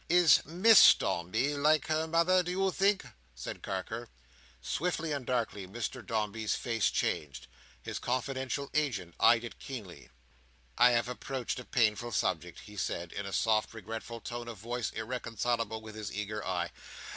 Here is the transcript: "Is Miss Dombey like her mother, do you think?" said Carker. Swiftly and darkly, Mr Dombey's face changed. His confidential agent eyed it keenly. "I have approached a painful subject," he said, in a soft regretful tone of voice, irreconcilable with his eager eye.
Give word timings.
"Is 0.09 0.43
Miss 0.47 0.95
Dombey 0.95 1.53
like 1.53 1.85
her 1.85 2.07
mother, 2.07 2.41
do 2.41 2.49
you 2.49 2.71
think?" 2.71 3.05
said 3.35 3.61
Carker. 3.61 4.09
Swiftly 4.59 5.11
and 5.11 5.27
darkly, 5.27 5.67
Mr 5.67 6.03
Dombey's 6.03 6.55
face 6.55 6.89
changed. 6.89 7.45
His 7.83 7.99
confidential 7.99 8.71
agent 8.73 9.13
eyed 9.19 9.43
it 9.43 9.59
keenly. 9.59 10.09
"I 10.75 10.89
have 10.89 11.07
approached 11.07 11.59
a 11.59 11.65
painful 11.65 12.13
subject," 12.13 12.61
he 12.61 12.77
said, 12.77 13.11
in 13.13 13.27
a 13.27 13.31
soft 13.31 13.75
regretful 13.75 14.21
tone 14.21 14.47
of 14.47 14.57
voice, 14.57 14.89
irreconcilable 14.89 15.81
with 15.83 15.93
his 15.93 16.11
eager 16.11 16.43
eye. 16.43 16.71